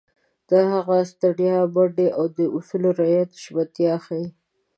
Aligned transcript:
د 0.49 0.51
هغه 0.71 0.97
ستړیا، 1.11 1.57
منډې 1.73 2.07
او 2.17 2.25
د 2.37 2.39
اصولو 2.57 2.89
رعایت 2.99 3.29
ژمنتیا 3.43 3.93
ښيي. 4.05 4.25